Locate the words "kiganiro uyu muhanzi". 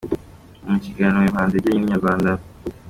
0.83-1.55